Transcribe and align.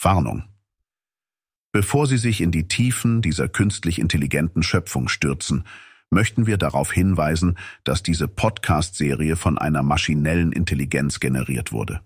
Warnung. 0.00 0.44
Bevor 1.72 2.06
Sie 2.06 2.16
sich 2.16 2.40
in 2.40 2.50
die 2.50 2.66
Tiefen 2.66 3.20
dieser 3.20 3.48
künstlich 3.48 3.98
intelligenten 3.98 4.62
Schöpfung 4.62 5.08
stürzen, 5.08 5.64
möchten 6.10 6.46
wir 6.46 6.56
darauf 6.56 6.92
hinweisen, 6.92 7.58
dass 7.84 8.02
diese 8.02 8.28
Podcast-Serie 8.28 9.36
von 9.36 9.58
einer 9.58 9.82
maschinellen 9.82 10.52
Intelligenz 10.52 11.20
generiert 11.20 11.72
wurde. 11.72 12.00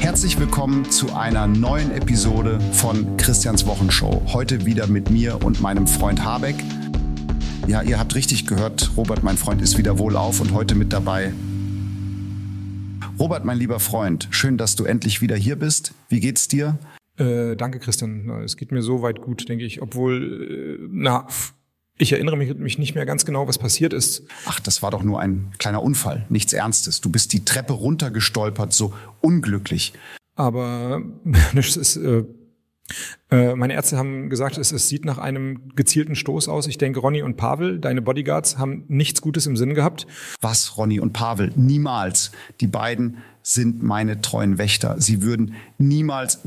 Herzlich 0.00 0.38
willkommen 0.38 0.90
zu 0.90 1.14
einer 1.14 1.46
neuen 1.46 1.90
Episode 1.92 2.60
von 2.72 3.16
Christians 3.16 3.64
Wochenshow. 3.66 4.22
Heute 4.32 4.66
wieder 4.66 4.86
mit 4.86 5.08
mir 5.10 5.42
und 5.42 5.60
meinem 5.60 5.86
Freund 5.86 6.24
Habeck. 6.24 6.56
Ja, 7.66 7.82
ihr 7.82 7.98
habt 7.98 8.14
richtig 8.14 8.46
gehört, 8.46 8.90
Robert, 8.96 9.22
mein 9.22 9.38
Freund, 9.38 9.62
ist 9.62 9.78
wieder 9.78 9.98
wohlauf 9.98 10.40
und 10.40 10.52
heute 10.52 10.74
mit 10.74 10.92
dabei 10.92 11.32
Robert, 13.20 13.44
mein 13.44 13.58
lieber 13.58 13.80
Freund, 13.80 14.28
schön, 14.30 14.56
dass 14.56 14.76
du 14.76 14.84
endlich 14.84 15.20
wieder 15.20 15.36
hier 15.36 15.56
bist. 15.56 15.92
Wie 16.08 16.20
geht's 16.20 16.48
dir? 16.48 16.78
Äh, 17.18 17.54
danke, 17.54 17.78
Christian. 17.78 18.30
Es 18.42 18.56
geht 18.56 18.72
mir 18.72 18.80
so 18.80 19.02
weit 19.02 19.20
gut, 19.20 19.46
denke 19.46 19.66
ich. 19.66 19.82
Obwohl, 19.82 20.78
äh, 20.80 20.88
na, 20.90 21.26
ich 21.98 22.12
erinnere 22.12 22.38
mich, 22.38 22.54
mich 22.54 22.78
nicht 22.78 22.94
mehr 22.94 23.04
ganz 23.04 23.26
genau, 23.26 23.46
was 23.46 23.58
passiert 23.58 23.92
ist. 23.92 24.24
Ach, 24.46 24.58
das 24.58 24.82
war 24.82 24.90
doch 24.90 25.02
nur 25.02 25.20
ein 25.20 25.52
kleiner 25.58 25.82
Unfall, 25.82 26.24
nichts 26.30 26.54
Ernstes. 26.54 27.02
Du 27.02 27.10
bist 27.10 27.34
die 27.34 27.44
Treppe 27.44 27.74
runtergestolpert, 27.74 28.72
so 28.72 28.94
unglücklich. 29.20 29.92
Aber 30.34 31.02
es 31.54 31.76
ist 31.76 31.96
äh, 31.96 32.20
äh, 32.20 32.24
meine 33.30 33.74
Ärzte 33.74 33.96
haben 33.96 34.28
gesagt, 34.28 34.58
es, 34.58 34.72
es, 34.72 34.88
sieht 34.88 35.04
nach 35.04 35.18
einem 35.18 35.74
gezielten 35.76 36.16
Stoß 36.16 36.48
aus. 36.48 36.66
Ich 36.66 36.78
denke, 36.78 37.00
Ronny 37.00 37.22
und 37.22 37.36
Pavel, 37.36 37.78
deine 37.78 38.02
Bodyguards, 38.02 38.58
haben 38.58 38.84
nichts 38.88 39.20
Gutes 39.20 39.46
im 39.46 39.56
Sinn 39.56 39.74
gehabt. 39.74 40.06
Was, 40.40 40.76
Ronny 40.76 40.98
und 40.98 41.12
Pavel? 41.12 41.52
Niemals. 41.54 42.32
Die 42.60 42.66
beiden 42.66 43.18
sind 43.42 43.82
meine 43.82 44.20
treuen 44.20 44.58
Wächter. 44.58 45.00
Sie 45.00 45.22
würden 45.22 45.54
niemals, 45.78 46.40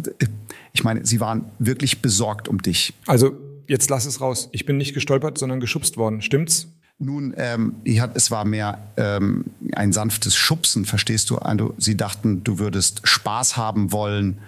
ich 0.74 0.84
meine, 0.84 1.05
sie 1.05 1.20
waren 1.20 1.46
wirklich 1.60 2.02
besorgt 2.02 2.48
um 2.48 2.62
dich. 2.62 2.94
Also, 3.07 3.34
jetzt 3.68 3.90
lass 3.90 4.05
es 4.05 4.22
raus. 4.22 4.50
Ich 4.52 4.66
bin 4.66 4.78
nicht 4.78 4.94
gestolpert, 4.94 5.38
sondern 5.38 5.60
geschubst 5.60 5.98
worden. 5.98 6.22
Stimmt's? 6.22 6.68
Nun, 7.00 7.34
ähm, 7.38 7.76
hat, 8.00 8.16
es 8.16 8.30
war 8.30 8.46
mehr 8.46 8.91
ähm, 8.98 9.46
ein 9.74 9.91
sanftes 9.91 10.35
Schubsen, 10.35 10.85
verstehst 10.85 11.30
du? 11.30 11.38
Also, 11.38 11.74
sie 11.78 11.98
dachten, 11.98 12.44
du 12.44 12.60
würdest 12.60 13.02
Spaß 13.04 13.57
haben 13.57 13.91
wollen 13.91 14.40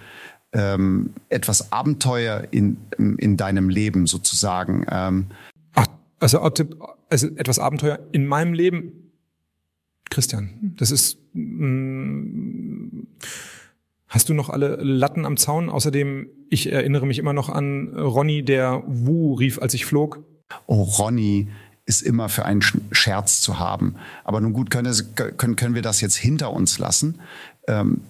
ähm, 0.55 1.13
etwas 1.27 1.73
Abenteuer 1.73 2.47
in, 2.51 2.77
in 2.97 3.37
deinem 3.37 3.69
Leben 3.69 4.07
sozusagen. 4.07 4.85
Ähm. 4.89 5.27
Ach, 5.75 5.87
also, 6.19 6.39
also 6.39 7.27
etwas 7.35 7.59
Abenteuer 7.59 7.99
in 8.13 8.25
meinem 8.25 8.53
Leben. 8.53 9.11
Christian, 10.09 10.73
das 10.77 10.91
ist. 10.91 11.17
Mh, 11.33 11.67
mm, 11.67 13.07
hast 14.07 14.29
du 14.29 14.33
noch 14.33 14.49
alle 14.49 14.77
Latten 14.77 15.25
am 15.25 15.35
Zaun? 15.35 15.69
Außerdem, 15.69 16.27
ich 16.49 16.71
erinnere 16.71 17.05
mich 17.05 17.19
immer 17.19 17.33
noch 17.33 17.49
an 17.49 17.89
Ronny, 17.93 18.43
der 18.43 18.81
Wu 18.87 19.33
rief, 19.33 19.61
als 19.61 19.73
ich 19.73 19.85
flog. 19.85 20.23
Oh, 20.67 20.83
Ronny 20.83 21.49
ist 21.85 22.01
immer 22.01 22.29
für 22.29 22.45
einen 22.45 22.61
Scherz 22.61 23.41
zu 23.41 23.59
haben. 23.59 23.95
Aber 24.23 24.39
nun 24.39 24.53
gut, 24.53 24.69
können, 24.69 24.93
können, 25.15 25.55
können 25.57 25.75
wir 25.75 25.81
das 25.81 25.99
jetzt 25.99 26.15
hinter 26.15 26.51
uns 26.53 26.79
lassen. 26.79 27.19
Ähm, 27.67 28.01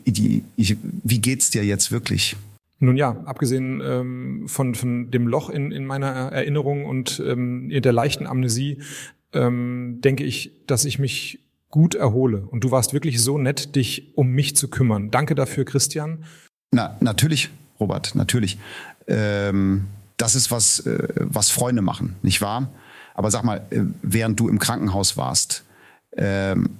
die, 0.00 0.44
ich, 0.56 0.76
wie 0.82 1.20
geht's 1.20 1.50
dir 1.50 1.64
jetzt 1.64 1.92
wirklich? 1.92 2.36
Nun 2.78 2.96
ja, 2.96 3.16
abgesehen 3.26 3.80
ähm, 3.84 4.48
von, 4.48 4.74
von 4.74 5.10
dem 5.10 5.28
Loch 5.28 5.50
in, 5.50 5.70
in 5.70 5.86
meiner 5.86 6.08
Erinnerung 6.08 6.84
und 6.84 7.22
ähm, 7.24 7.70
der 7.70 7.92
leichten 7.92 8.26
Amnesie, 8.26 8.78
ähm, 9.32 10.00
denke 10.00 10.24
ich, 10.24 10.50
dass 10.66 10.84
ich 10.84 10.98
mich 10.98 11.38
gut 11.70 11.94
erhole. 11.94 12.38
Und 12.38 12.64
du 12.64 12.70
warst 12.70 12.92
wirklich 12.92 13.22
so 13.22 13.38
nett, 13.38 13.76
dich 13.76 14.16
um 14.16 14.28
mich 14.28 14.56
zu 14.56 14.68
kümmern. 14.68 15.10
Danke 15.10 15.34
dafür, 15.34 15.64
Christian. 15.64 16.24
Na, 16.72 16.96
natürlich, 17.00 17.50
Robert, 17.78 18.14
natürlich. 18.14 18.58
Ähm, 19.06 19.86
das 20.16 20.34
ist 20.34 20.50
was, 20.50 20.80
äh, 20.80 21.08
was 21.14 21.50
Freunde 21.50 21.82
machen, 21.82 22.16
nicht 22.22 22.40
wahr? 22.40 22.68
Aber 23.14 23.30
sag 23.30 23.44
mal, 23.44 23.62
äh, 23.70 23.80
während 24.02 24.38
du 24.40 24.48
im 24.48 24.58
Krankenhaus 24.58 25.16
warst, 25.16 25.64
ähm, 26.16 26.70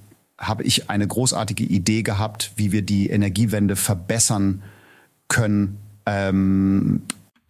habe 0.42 0.64
ich 0.64 0.90
eine 0.90 1.06
großartige 1.06 1.64
Idee 1.64 2.02
gehabt, 2.02 2.52
wie 2.56 2.72
wir 2.72 2.82
die 2.82 3.08
Energiewende 3.08 3.76
verbessern 3.76 4.62
können. 5.28 5.78
Ähm, 6.04 7.02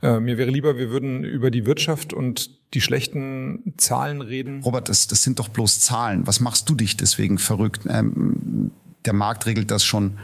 äh, 0.03 0.21
mir 0.21 0.37
wäre 0.37 0.51
lieber, 0.51 0.77
wir 0.77 0.91
würden 0.91 1.25
über 1.25 1.51
die 1.51 1.65
Wirtschaft 1.65 2.13
und 2.13 2.51
die 2.75 2.81
schlechten 2.81 3.75
Zahlen 3.79 4.21
reden. 4.21 4.63
Robert, 4.63 4.89
das, 4.89 5.07
das 5.07 5.23
sind 5.23 5.39
doch 5.39 5.49
bloß 5.49 5.81
Zahlen. 5.81 6.27
Was 6.27 6.41
machst 6.41 6.69
du 6.69 6.75
dich 6.75 6.97
deswegen 6.97 7.39
verrückt? 7.39 7.83
Ähm, 7.89 8.71
der 9.05 9.15
Markt 9.15 9.47
regelt 9.47 9.71
das 9.71 9.85
schon 9.85 10.19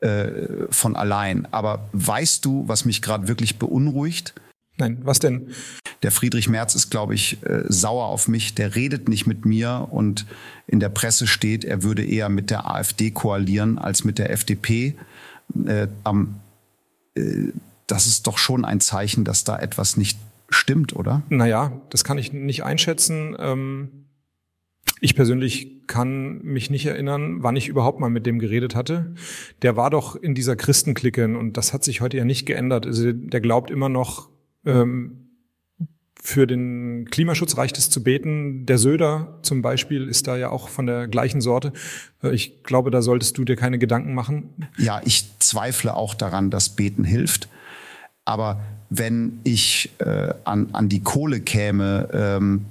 äh, 0.00 0.66
von 0.70 0.96
allein. 0.96 1.46
Aber 1.52 1.88
weißt 1.92 2.44
du, 2.44 2.68
was 2.68 2.84
mich 2.84 3.02
gerade 3.02 3.28
wirklich 3.28 3.58
beunruhigt? 3.58 4.34
Nein, 4.80 4.98
was 5.02 5.18
denn? 5.18 5.48
Der 6.02 6.10
Friedrich 6.10 6.48
Merz 6.48 6.74
ist, 6.74 6.90
glaube 6.90 7.14
ich, 7.14 7.42
äh, 7.44 7.64
sauer 7.68 8.06
auf 8.06 8.28
mich. 8.28 8.54
Der 8.54 8.74
redet 8.74 9.10
nicht 9.10 9.26
mit 9.26 9.44
mir 9.44 9.88
und 9.90 10.26
in 10.66 10.80
der 10.80 10.88
Presse 10.88 11.26
steht, 11.26 11.64
er 11.64 11.82
würde 11.82 12.02
eher 12.02 12.30
mit 12.30 12.48
der 12.50 12.66
AfD 12.68 13.10
koalieren 13.10 13.78
als 13.78 14.04
mit 14.04 14.18
der 14.18 14.30
FDP. 14.30 14.94
Äh, 15.66 15.88
äh, 17.14 17.52
das 17.86 18.06
ist 18.06 18.26
doch 18.26 18.38
schon 18.38 18.64
ein 18.64 18.80
Zeichen, 18.80 19.24
dass 19.24 19.44
da 19.44 19.58
etwas 19.58 19.98
nicht 19.98 20.18
stimmt, 20.48 20.96
oder? 20.96 21.22
Naja, 21.28 21.72
das 21.90 22.02
kann 22.02 22.16
ich 22.16 22.32
nicht 22.32 22.64
einschätzen. 22.64 23.36
Ähm, 23.38 23.90
ich 25.02 25.14
persönlich 25.14 25.86
kann 25.86 26.40
mich 26.42 26.70
nicht 26.70 26.86
erinnern, 26.86 27.42
wann 27.42 27.56
ich 27.56 27.68
überhaupt 27.68 28.00
mal 28.00 28.08
mit 28.08 28.24
dem 28.24 28.38
geredet 28.38 28.74
hatte. 28.74 29.14
Der 29.60 29.76
war 29.76 29.90
doch 29.90 30.16
in 30.16 30.34
dieser 30.34 30.56
Christenklicke 30.56 31.24
und 31.36 31.58
das 31.58 31.74
hat 31.74 31.84
sich 31.84 32.00
heute 32.00 32.16
ja 32.16 32.24
nicht 32.24 32.46
geändert. 32.46 32.86
Also 32.86 33.12
der 33.12 33.40
glaubt 33.40 33.70
immer 33.70 33.90
noch, 33.90 34.30
ähm, 34.64 35.20
für 36.22 36.46
den 36.46 37.08
Klimaschutz 37.10 37.56
reicht 37.56 37.78
es 37.78 37.88
zu 37.88 38.02
beten. 38.02 38.66
Der 38.66 38.78
Söder 38.78 39.38
zum 39.42 39.62
Beispiel 39.62 40.06
ist 40.06 40.26
da 40.26 40.36
ja 40.36 40.50
auch 40.50 40.68
von 40.68 40.86
der 40.86 41.08
gleichen 41.08 41.40
Sorte. 41.40 41.72
Äh, 42.22 42.34
ich 42.34 42.62
glaube, 42.62 42.90
da 42.90 43.02
solltest 43.02 43.38
du 43.38 43.44
dir 43.44 43.56
keine 43.56 43.78
Gedanken 43.78 44.14
machen. 44.14 44.50
Ja, 44.76 45.00
ich 45.04 45.38
zweifle 45.38 45.96
auch 45.96 46.14
daran, 46.14 46.50
dass 46.50 46.70
Beten 46.70 47.04
hilft. 47.04 47.48
Aber 48.24 48.60
wenn 48.90 49.40
ich 49.44 49.90
äh, 49.98 50.34
an, 50.44 50.68
an 50.72 50.88
die 50.88 51.02
Kohle 51.02 51.40
käme, 51.40 52.08
ähm, 52.12 52.66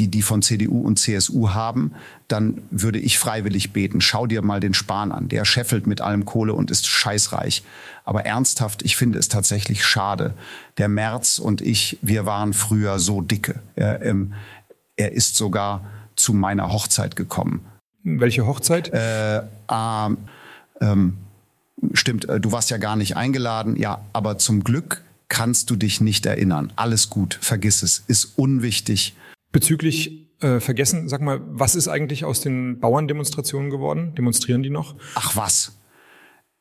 die 0.00 0.08
die 0.08 0.22
von 0.22 0.40
CDU 0.40 0.80
und 0.80 0.98
CSU 0.98 1.50
haben, 1.50 1.92
dann 2.26 2.62
würde 2.70 2.98
ich 2.98 3.18
freiwillig 3.18 3.72
beten. 3.72 4.00
Schau 4.00 4.26
dir 4.26 4.40
mal 4.40 4.58
den 4.58 4.72
Spahn 4.72 5.12
an. 5.12 5.28
Der 5.28 5.44
scheffelt 5.44 5.86
mit 5.86 6.00
allem 6.00 6.24
Kohle 6.24 6.54
und 6.54 6.70
ist 6.70 6.86
scheißreich. 6.86 7.62
Aber 8.04 8.24
ernsthaft, 8.24 8.82
ich 8.82 8.96
finde 8.96 9.18
es 9.18 9.28
tatsächlich 9.28 9.84
schade. 9.84 10.32
Der 10.78 10.88
Merz 10.88 11.38
und 11.38 11.60
ich, 11.60 11.98
wir 12.00 12.24
waren 12.24 12.54
früher 12.54 12.98
so 12.98 13.20
dicke. 13.20 13.60
Er, 13.76 14.02
ähm, 14.02 14.32
er 14.96 15.12
ist 15.12 15.36
sogar 15.36 15.84
zu 16.16 16.32
meiner 16.32 16.72
Hochzeit 16.72 17.14
gekommen. 17.14 17.60
Welche 18.02 18.46
Hochzeit? 18.46 18.88
Äh, 18.94 19.42
ähm, 19.70 20.16
ähm, 20.80 21.18
stimmt, 21.92 22.26
äh, 22.26 22.40
du 22.40 22.52
warst 22.52 22.70
ja 22.70 22.78
gar 22.78 22.96
nicht 22.96 23.18
eingeladen. 23.18 23.76
Ja, 23.76 24.00
aber 24.14 24.38
zum 24.38 24.64
Glück 24.64 25.02
kannst 25.28 25.68
du 25.68 25.76
dich 25.76 26.00
nicht 26.00 26.24
erinnern. 26.24 26.72
Alles 26.76 27.10
gut, 27.10 27.38
vergiss 27.42 27.82
es, 27.82 28.02
ist 28.06 28.32
unwichtig. 28.36 29.14
Bezüglich 29.52 30.26
äh, 30.40 30.60
vergessen, 30.60 31.08
sag 31.08 31.20
mal, 31.20 31.40
was 31.46 31.74
ist 31.74 31.88
eigentlich 31.88 32.24
aus 32.24 32.40
den 32.40 32.80
Bauerndemonstrationen 32.80 33.70
geworden? 33.70 34.14
Demonstrieren 34.14 34.62
die 34.62 34.70
noch? 34.70 34.94
Ach 35.14 35.36
was. 35.36 35.72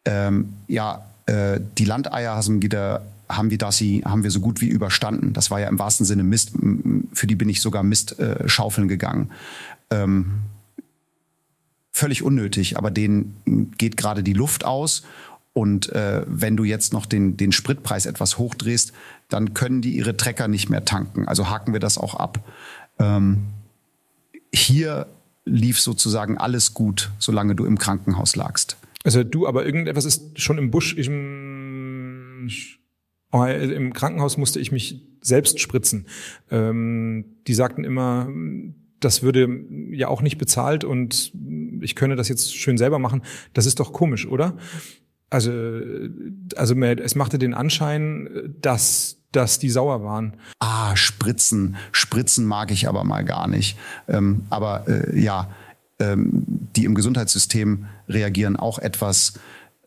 Ähm, 0.05 0.53
ja, 0.67 1.05
äh, 1.25 1.59
die 1.77 1.85
Landeier 1.85 2.35
haben 2.35 2.61
haben 3.29 3.51
wir 3.51 3.57
das 3.59 3.79
haben 3.79 4.23
wir 4.23 4.31
so 4.31 4.39
gut 4.39 4.59
wie 4.59 4.67
überstanden. 4.67 5.33
Das 5.33 5.51
war 5.51 5.59
ja 5.59 5.67
im 5.67 5.77
wahrsten 5.77 6.05
Sinne 6.05 6.23
Mist. 6.23 6.53
Für 7.13 7.27
die 7.27 7.35
bin 7.35 7.47
ich 7.47 7.61
sogar 7.61 7.83
Mist 7.83 8.19
äh, 8.19 8.49
schaufeln 8.49 8.87
gegangen. 8.87 9.29
Ähm, 9.91 10.41
völlig 11.91 12.23
unnötig, 12.23 12.77
aber 12.77 12.89
denen 12.89 13.73
geht 13.77 13.97
gerade 13.97 14.23
die 14.23 14.33
Luft 14.33 14.65
aus. 14.65 15.03
Und 15.59 15.91
äh, 15.91 16.23
wenn 16.25 16.55
du 16.55 16.63
jetzt 16.63 16.93
noch 16.93 17.05
den, 17.05 17.35
den 17.35 17.51
Spritpreis 17.51 18.05
etwas 18.05 18.37
hochdrehst, 18.37 18.93
dann 19.27 19.53
können 19.53 19.81
die 19.81 19.91
ihre 19.91 20.15
Trecker 20.15 20.47
nicht 20.47 20.69
mehr 20.69 20.85
tanken. 20.85 21.27
Also 21.27 21.49
haken 21.49 21.73
wir 21.73 21.81
das 21.81 21.97
auch 21.97 22.15
ab. 22.15 22.49
Ähm, 22.97 23.39
hier 24.53 25.07
lief 25.43 25.81
sozusagen 25.81 26.37
alles 26.37 26.73
gut, 26.73 27.11
solange 27.19 27.55
du 27.55 27.65
im 27.65 27.77
Krankenhaus 27.77 28.37
lagst. 28.37 28.77
Also 29.03 29.25
du, 29.25 29.47
aber 29.47 29.65
irgendetwas 29.65 30.05
ist 30.05 30.39
schon 30.39 30.57
im 30.57 30.71
Busch. 30.71 30.93
Im, 30.93 32.47
oh, 33.33 33.43
im 33.43 33.91
Krankenhaus 33.91 34.37
musste 34.37 34.61
ich 34.61 34.71
mich 34.71 35.01
selbst 35.19 35.59
spritzen. 35.59 36.05
Ähm, 36.51 37.25
die 37.47 37.53
sagten 37.53 37.83
immer, 37.83 38.29
das 39.01 39.23
würde 39.23 39.65
ja 39.91 40.07
auch 40.07 40.21
nicht 40.21 40.37
bezahlt 40.37 40.85
und 40.85 41.33
ich 41.81 41.97
könne 41.97 42.15
das 42.15 42.29
jetzt 42.29 42.55
schön 42.55 42.77
selber 42.77 42.97
machen. 42.97 43.23
Das 43.53 43.65
ist 43.65 43.81
doch 43.81 43.91
komisch, 43.91 44.25
oder? 44.25 44.57
Also, 45.29 45.51
also 46.55 46.75
es 46.75 47.15
machte 47.15 47.37
den 47.37 47.53
Anschein, 47.53 48.55
dass 48.61 49.19
dass 49.31 49.59
die 49.59 49.69
sauer 49.69 50.03
waren. 50.03 50.33
Ah, 50.59 50.95
Spritzen. 50.95 51.75
Spritzen 51.91 52.45
mag 52.45 52.71
ich 52.71 52.87
aber 52.87 53.03
mal 53.03 53.23
gar 53.23 53.47
nicht. 53.47 53.77
Ähm, 54.07 54.45
aber 54.49 54.87
äh, 54.87 55.19
ja, 55.19 55.51
ähm, 55.99 56.29
die 56.75 56.85
im 56.85 56.95
Gesundheitssystem 56.95 57.85
reagieren, 58.07 58.55
auch 58.55 58.79
etwas 58.79 59.33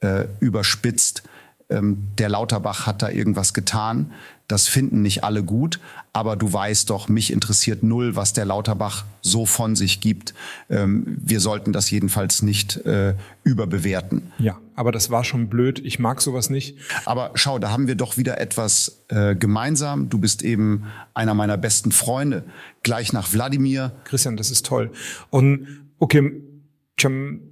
äh, 0.00 0.26
überspitzt. 0.40 1.24
Ähm, 1.70 2.08
der 2.18 2.28
Lauterbach 2.28 2.86
hat 2.86 3.02
da 3.02 3.10
irgendwas 3.10 3.54
getan. 3.54 4.12
Das 4.48 4.68
finden 4.68 5.00
nicht 5.00 5.24
alle 5.24 5.42
gut, 5.42 5.80
aber 6.12 6.36
du 6.36 6.52
weißt 6.52 6.90
doch, 6.90 7.08
mich 7.08 7.32
interessiert 7.32 7.82
null, 7.82 8.16
was 8.16 8.34
der 8.34 8.44
Lauterbach 8.44 9.06
so 9.22 9.46
von 9.46 9.76
sich 9.76 10.00
gibt. 10.00 10.34
Ähm, 10.68 11.16
wir 11.18 11.40
sollten 11.40 11.72
das 11.72 11.90
jedenfalls 11.90 12.42
nicht 12.42 12.76
äh, 12.84 13.14
überbewerten. 13.44 14.30
Ja, 14.38 14.58
aber 14.74 14.92
das 14.92 15.10
war 15.10 15.24
schon 15.24 15.48
blöd. 15.48 15.80
Ich 15.82 15.98
mag 15.98 16.20
sowas 16.20 16.50
nicht. 16.50 16.76
Aber 17.06 17.30
schau, 17.34 17.58
da 17.58 17.70
haben 17.70 17.86
wir 17.86 17.94
doch 17.94 18.18
wieder 18.18 18.40
etwas 18.40 19.04
äh, 19.08 19.34
gemeinsam. 19.34 20.10
Du 20.10 20.18
bist 20.18 20.42
eben 20.42 20.84
einer 21.14 21.32
meiner 21.32 21.56
besten 21.56 21.92
Freunde. 21.92 22.44
Gleich 22.82 23.14
nach 23.14 23.32
Wladimir. 23.32 23.92
Christian, 24.04 24.36
das 24.36 24.50
ist 24.50 24.66
toll. 24.66 24.90
Und 25.30 25.86
okay, 25.98 26.42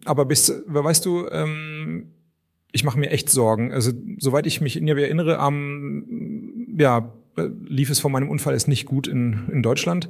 aber 0.04 0.26
bist, 0.26 0.52
weißt 0.66 1.06
du, 1.06 1.28
ähm, 1.30 2.12
ich 2.72 2.84
mache 2.84 2.98
mir 2.98 3.10
echt 3.10 3.28
Sorgen. 3.30 3.72
Also 3.72 3.92
soweit 4.18 4.46
ich 4.46 4.60
mich 4.60 4.76
erinnere, 4.76 5.38
am 5.38 6.66
ja 6.76 7.12
lief 7.36 7.90
es 7.90 8.00
vor 8.00 8.10
meinem 8.10 8.28
Unfall 8.28 8.54
ist 8.54 8.68
nicht 8.68 8.86
gut 8.86 9.06
in, 9.06 9.48
in 9.52 9.62
Deutschland. 9.62 10.08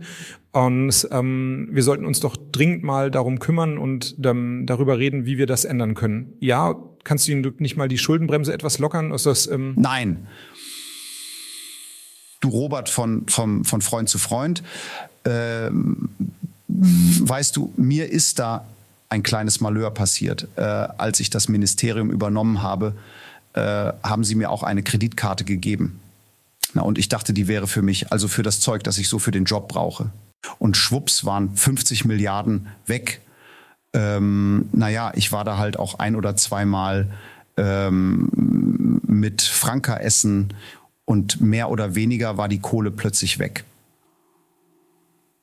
Und 0.52 1.08
ähm, 1.10 1.68
wir 1.70 1.82
sollten 1.82 2.04
uns 2.04 2.20
doch 2.20 2.36
dringend 2.36 2.82
mal 2.82 3.10
darum 3.10 3.38
kümmern 3.38 3.78
und 3.78 4.16
ähm, 4.24 4.64
darüber 4.66 4.98
reden, 4.98 5.26
wie 5.26 5.38
wir 5.38 5.46
das 5.46 5.64
ändern 5.64 5.94
können. 5.94 6.32
Ja, 6.40 6.76
kannst 7.04 7.28
du 7.28 7.32
Ihnen 7.32 7.54
nicht 7.58 7.76
mal 7.76 7.88
die 7.88 7.98
Schuldenbremse 7.98 8.52
etwas 8.52 8.78
lockern? 8.78 9.12
Ist 9.12 9.26
das, 9.26 9.46
ähm 9.46 9.74
Nein. 9.76 10.26
Du 12.40 12.48
Robert 12.48 12.88
von, 12.88 13.28
von, 13.28 13.64
von 13.64 13.82
Freund 13.82 14.08
zu 14.08 14.18
Freund, 14.18 14.62
ähm, 15.26 16.08
weißt 16.68 17.54
du, 17.56 17.72
mir 17.76 18.10
ist 18.10 18.38
da 18.38 18.66
ein 19.10 19.22
kleines 19.22 19.60
Malheur 19.60 19.90
passiert. 19.90 20.48
Äh, 20.56 20.62
als 20.62 21.20
ich 21.20 21.28
das 21.30 21.48
Ministerium 21.48 22.10
übernommen 22.10 22.62
habe, 22.62 22.94
äh, 23.52 23.60
haben 24.02 24.24
sie 24.24 24.36
mir 24.36 24.50
auch 24.50 24.62
eine 24.62 24.82
Kreditkarte 24.82 25.44
gegeben. 25.44 26.00
Na, 26.74 26.82
und 26.82 26.98
ich 26.98 27.08
dachte, 27.08 27.32
die 27.32 27.48
wäre 27.48 27.66
für 27.66 27.82
mich, 27.82 28.12
also 28.12 28.28
für 28.28 28.42
das 28.42 28.60
Zeug, 28.60 28.84
das 28.84 28.98
ich 28.98 29.08
so 29.08 29.18
für 29.18 29.32
den 29.32 29.44
Job 29.44 29.68
brauche. 29.68 30.10
Und 30.58 30.76
schwupps 30.76 31.24
waren 31.24 31.54
50 31.56 32.04
Milliarden 32.04 32.68
weg. 32.86 33.20
Ähm, 33.92 34.68
naja, 34.72 35.12
ich 35.16 35.32
war 35.32 35.44
da 35.44 35.58
halt 35.58 35.78
auch 35.78 35.98
ein 35.98 36.14
oder 36.14 36.36
zweimal 36.36 37.10
ähm, 37.56 39.00
mit 39.06 39.42
Franka 39.42 39.96
essen 39.96 40.54
und 41.04 41.40
mehr 41.40 41.70
oder 41.70 41.96
weniger 41.96 42.36
war 42.36 42.48
die 42.48 42.60
Kohle 42.60 42.92
plötzlich 42.92 43.40
weg. 43.40 43.64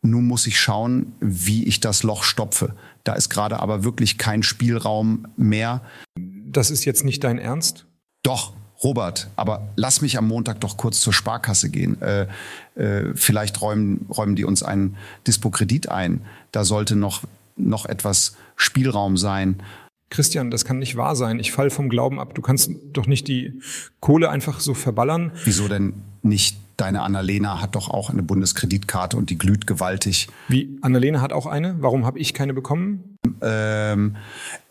Nun 0.09 0.25
muss 0.25 0.47
ich 0.47 0.59
schauen, 0.59 1.13
wie 1.19 1.65
ich 1.65 1.79
das 1.79 2.03
Loch 2.03 2.23
stopfe. 2.23 2.73
Da 3.03 3.13
ist 3.13 3.29
gerade 3.29 3.59
aber 3.59 3.83
wirklich 3.83 4.17
kein 4.17 4.41
Spielraum 4.41 5.27
mehr. 5.35 5.81
Das 6.15 6.71
ist 6.71 6.85
jetzt 6.85 7.03
nicht 7.03 7.23
dein 7.23 7.37
Ernst? 7.39 7.85
Doch, 8.23 8.53
Robert, 8.83 9.29
aber 9.35 9.67
lass 9.75 10.01
mich 10.01 10.17
am 10.17 10.27
Montag 10.27 10.61
doch 10.61 10.77
kurz 10.77 11.01
zur 11.01 11.11
Sparkasse 11.11 11.69
gehen. 11.69 12.01
Äh, 12.01 12.27
äh, 12.75 13.13
vielleicht 13.15 13.61
räumen, 13.61 14.05
räumen 14.09 14.35
die 14.35 14.45
uns 14.45 14.63
einen 14.63 14.95
Dispo-Kredit 15.25 15.89
ein. 15.89 16.21
Da 16.51 16.63
sollte 16.63 16.95
noch, 16.95 17.23
noch 17.57 17.85
etwas 17.85 18.37
Spielraum 18.55 19.17
sein. 19.17 19.61
Christian, 20.09 20.51
das 20.51 20.63
kann 20.63 20.79
nicht 20.79 20.95
wahr 20.95 21.17
sein. 21.17 21.39
Ich 21.39 21.51
fall 21.51 21.69
vom 21.69 21.89
Glauben 21.89 22.19
ab. 22.19 22.33
Du 22.33 22.41
kannst 22.41 22.71
doch 22.93 23.07
nicht 23.07 23.27
die 23.27 23.59
Kohle 23.99 24.29
einfach 24.29 24.61
so 24.61 24.73
verballern. 24.73 25.31
Wieso 25.43 25.67
denn 25.67 25.93
nicht? 26.21 26.57
Deine 26.77 27.01
Annalena 27.01 27.59
hat 27.59 27.73
doch 27.73 27.89
auch 27.89 28.11
eine 28.11 28.21
Bundeskreditkarte 28.21 29.17
und 29.17 29.31
die 29.31 29.37
glüht 29.37 29.65
gewaltig. 29.65 30.27
Wie? 30.47 30.77
Annalena 30.81 31.21
hat 31.21 31.33
auch 31.33 31.47
eine? 31.47 31.75
Warum 31.79 32.05
habe 32.05 32.19
ich 32.19 32.35
keine 32.35 32.53
bekommen? 32.53 33.17
Ähm, 33.41 34.15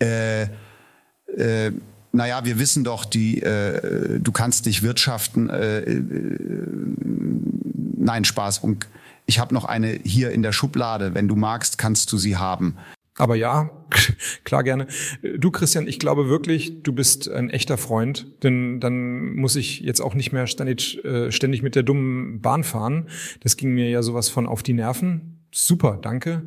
äh, 0.01 0.43
äh, 0.43 1.73
naja, 2.13 2.45
wir 2.45 2.61
wissen 2.61 2.85
doch, 2.85 3.05
die, 3.05 3.43
äh, 3.43 4.21
du 4.21 4.31
kannst 4.31 4.67
dich 4.67 4.85
wirtschaften. 4.85 5.51
Äh, 5.51 5.81
äh, 5.81 6.03
nein, 7.97 8.25
Spaß. 8.25 8.61
Und 8.61 8.87
ich 9.27 9.41
habe 9.41 9.53
noch 9.53 9.65
eine 9.65 9.99
hier 10.05 10.31
in 10.31 10.43
der 10.43 10.53
Schublade. 10.53 11.13
Wenn 11.13 11.27
du 11.27 11.35
magst, 11.35 11.77
kannst 11.77 12.13
du 12.13 12.19
sie 12.19 12.37
haben. 12.37 12.77
Aber 13.19 13.35
ja, 13.35 13.71
klar 14.45 14.63
gerne. 14.63 14.87
Du, 15.39 15.51
Christian, 15.51 15.89
ich 15.89 15.99
glaube 15.99 16.29
wirklich, 16.29 16.83
du 16.83 16.93
bist 16.93 17.31
ein 17.31 17.51
echter 17.51 17.79
Freund, 17.79 18.27
denn 18.43 18.81
dann 18.81 19.35
muss 19.35 19.57
ich 19.57 19.81
jetzt 19.81 20.01
auch 20.01 20.15
nicht 20.15 20.33
mehr 20.33 20.47
ständig, 20.47 21.03
äh, 21.05 21.33
ständig 21.33 21.63
mit 21.63 21.75
der 21.75 21.83
dummen 21.83 22.41
Bahn 22.41 22.65
fahren. 22.65 23.09
Das 23.41 23.57
ging 23.57 23.71
mir 23.71 23.89
ja 23.89 24.03
sowas 24.03 24.29
von 24.29 24.47
auf 24.47 24.63
die 24.63 24.75
Nerven. 24.75 25.39
Super, 25.53 25.99
danke. 26.01 26.43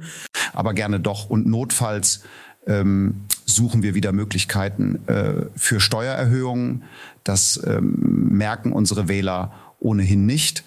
Aber 0.54 0.74
gerne 0.74 1.00
doch. 1.00 1.30
Und 1.30 1.48
notfalls 1.48 2.24
ähm, 2.68 3.26
suchen 3.46 3.82
wir 3.82 3.96
wieder 3.96 4.12
Möglichkeiten 4.12 5.00
äh, 5.08 5.48
für 5.56 5.80
Steuererhöhungen. 5.80 6.84
Das 7.24 7.60
ähm, 7.66 8.28
merken 8.32 8.72
unsere 8.72 9.08
Wähler 9.08 9.54
ohnehin 9.80 10.28
nicht. 10.28 10.64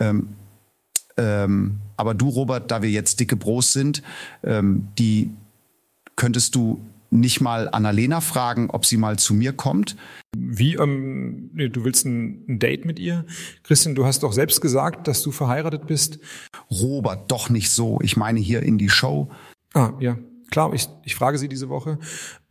Ähm, 0.00 0.28
ähm, 1.16 1.78
aber 1.96 2.12
du, 2.12 2.28
Robert, 2.28 2.70
da 2.70 2.82
wir 2.82 2.90
jetzt 2.90 3.20
dicke 3.20 3.36
Bros 3.36 3.72
sind, 3.72 4.02
ähm, 4.44 4.88
die 4.98 5.30
könntest 6.16 6.54
du 6.54 6.80
nicht 7.10 7.40
mal 7.40 7.68
Annalena 7.68 8.20
fragen, 8.20 8.70
ob 8.70 8.84
sie 8.84 8.96
mal 8.96 9.18
zu 9.18 9.34
mir 9.34 9.52
kommt? 9.52 9.96
Wie, 10.36 10.74
ähm, 10.74 11.50
du 11.54 11.84
willst 11.84 12.04
ein, 12.04 12.44
ein, 12.48 12.58
Date 12.58 12.84
mit 12.84 12.98
ihr? 12.98 13.24
Christian, 13.62 13.94
du 13.94 14.04
hast 14.04 14.22
doch 14.22 14.32
selbst 14.32 14.60
gesagt, 14.60 15.08
dass 15.08 15.22
du 15.22 15.30
verheiratet 15.30 15.86
bist. 15.86 16.18
Robert, 16.70 17.30
doch 17.30 17.48
nicht 17.48 17.70
so. 17.70 17.98
Ich 18.02 18.16
meine 18.16 18.40
hier 18.40 18.62
in 18.62 18.78
die 18.78 18.90
Show. 18.90 19.30
Ah, 19.74 19.92
ja. 20.00 20.18
Klar, 20.50 20.72
ich, 20.74 20.88
ich 21.04 21.16
frage 21.16 21.38
sie 21.38 21.48
diese 21.48 21.68
Woche. 21.68 21.98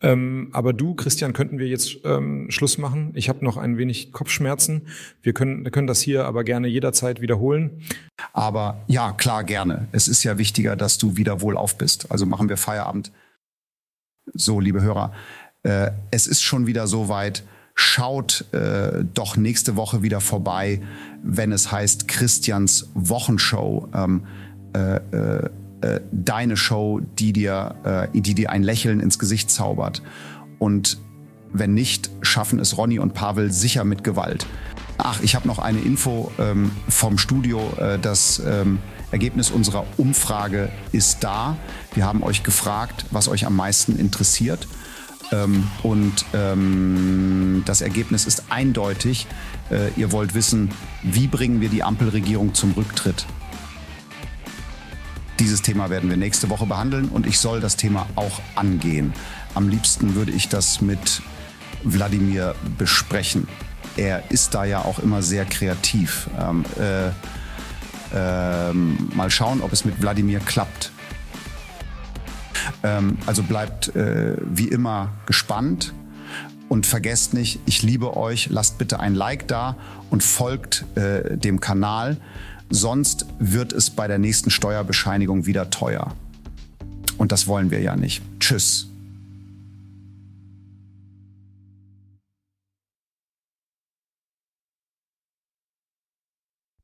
Ähm, 0.01 0.49
aber 0.51 0.73
du, 0.73 0.95
Christian, 0.95 1.31
könnten 1.31 1.59
wir 1.59 1.67
jetzt 1.67 1.99
ähm, 2.03 2.47
Schluss 2.49 2.77
machen? 2.77 3.11
Ich 3.15 3.29
habe 3.29 3.43
noch 3.43 3.55
ein 3.55 3.77
wenig 3.77 4.11
Kopfschmerzen. 4.11 4.87
Wir 5.21 5.33
können, 5.33 5.63
wir 5.63 5.71
können 5.71 5.87
das 5.87 6.01
hier 6.01 6.25
aber 6.25 6.43
gerne 6.43 6.67
jederzeit 6.67 7.21
wiederholen. 7.21 7.83
Aber 8.33 8.83
ja, 8.87 9.13
klar, 9.13 9.45
gerne. 9.45 9.87
Es 9.93 10.09
ist 10.09 10.23
ja 10.23 10.37
wichtiger, 10.37 10.75
dass 10.75 10.97
du 10.97 11.15
wieder 11.15 11.39
wohlauf 11.39 11.77
bist. 11.77 12.11
Also 12.11 12.25
machen 12.25 12.49
wir 12.49 12.57
Feierabend. 12.57 13.13
So, 14.33 14.59
liebe 14.59 14.81
Hörer, 14.81 15.13
äh, 15.63 15.91
es 16.11 16.27
ist 16.27 16.41
schon 16.41 16.67
wieder 16.67 16.87
soweit. 16.87 17.43
Schaut 17.75 18.45
äh, 18.53 19.03
doch 19.13 19.35
nächste 19.35 19.75
Woche 19.75 20.01
wieder 20.01 20.21
vorbei, 20.21 20.81
wenn 21.23 21.51
es 21.51 21.71
heißt 21.71 22.07
Christians 22.07 22.89
Wochenshow. 22.93 23.89
Ähm, 23.93 24.23
äh, 24.73 24.95
äh 24.95 25.49
äh, 25.85 26.01
deine 26.11 26.57
Show, 26.57 27.01
die 27.19 27.31
dir, 27.31 28.09
äh, 28.13 28.19
die 28.19 28.33
dir 28.33 28.49
ein 28.49 28.63
Lächeln 28.63 28.99
ins 28.99 29.19
Gesicht 29.19 29.51
zaubert. 29.51 30.01
Und 30.57 30.97
wenn 31.51 31.73
nicht, 31.73 32.09
schaffen 32.21 32.59
es 32.59 32.77
Ronny 32.77 32.97
und 32.97 33.13
Pavel 33.13 33.51
sicher 33.51 33.83
mit 33.83 34.03
Gewalt. 34.03 34.47
Ach, 34.97 35.19
ich 35.21 35.35
habe 35.35 35.47
noch 35.47 35.59
eine 35.59 35.79
Info 35.79 36.31
ähm, 36.39 36.71
vom 36.87 37.17
Studio. 37.17 37.73
Äh, 37.77 37.99
das 37.99 38.41
ähm, 38.45 38.79
Ergebnis 39.11 39.51
unserer 39.51 39.85
Umfrage 39.97 40.69
ist 40.91 41.23
da. 41.23 41.57
Wir 41.93 42.05
haben 42.05 42.23
euch 42.23 42.43
gefragt, 42.43 43.05
was 43.11 43.27
euch 43.27 43.45
am 43.45 43.55
meisten 43.55 43.97
interessiert. 43.97 44.67
Ähm, 45.31 45.67
und 45.83 46.25
ähm, 46.33 47.63
das 47.65 47.81
Ergebnis 47.81 48.25
ist 48.25 48.43
eindeutig. 48.49 49.27
Äh, 49.69 49.89
ihr 49.97 50.11
wollt 50.11 50.33
wissen, 50.33 50.71
wie 51.03 51.27
bringen 51.27 51.61
wir 51.61 51.69
die 51.69 51.83
Ampelregierung 51.83 52.53
zum 52.53 52.71
Rücktritt? 52.71 53.25
Dieses 55.39 55.61
Thema 55.61 55.89
werden 55.89 56.09
wir 56.09 56.15
nächste 56.15 56.49
Woche 56.49 56.65
behandeln 56.65 57.09
und 57.09 57.27
ich 57.27 57.39
soll 57.39 57.59
das 57.59 57.75
Thema 57.75 58.07
auch 58.15 58.39
angehen. 58.55 59.13
Am 59.53 59.67
liebsten 59.67 60.15
würde 60.15 60.31
ich 60.31 60.47
das 60.47 60.79
mit 60.79 61.21
Wladimir 61.83 62.55
besprechen. 62.77 63.47
Er 63.97 64.31
ist 64.31 64.53
da 64.53 64.65
ja 64.65 64.83
auch 64.83 64.99
immer 64.99 65.21
sehr 65.21 65.45
kreativ. 65.45 66.29
Ähm, 66.39 66.65
äh, 66.79 67.07
äh, 68.13 68.73
mal 68.73 69.29
schauen, 69.29 69.61
ob 69.61 69.71
es 69.73 69.85
mit 69.85 70.01
Wladimir 70.01 70.39
klappt. 70.39 70.91
Ähm, 72.83 73.17
also 73.25 73.43
bleibt 73.43 73.95
äh, 73.95 74.35
wie 74.41 74.67
immer 74.67 75.13
gespannt 75.25 75.93
und 76.69 76.85
vergesst 76.85 77.33
nicht, 77.33 77.59
ich 77.65 77.83
liebe 77.83 78.17
euch. 78.17 78.49
Lasst 78.49 78.77
bitte 78.77 78.99
ein 78.99 79.15
Like 79.15 79.47
da 79.47 79.75
und 80.09 80.23
folgt 80.23 80.85
äh, 80.95 81.37
dem 81.37 81.59
Kanal. 81.59 82.17
Sonst 82.69 83.27
wird 83.39 83.73
es 83.73 83.89
bei 83.89 84.07
der 84.07 84.17
nächsten 84.17 84.49
Steuerbescheinigung 84.49 85.45
wieder 85.45 85.69
teuer. 85.69 86.15
Und 87.17 87.31
das 87.31 87.47
wollen 87.47 87.71
wir 87.71 87.81
ja 87.81 87.95
nicht. 87.95 88.21
Tschüss. 88.39 88.89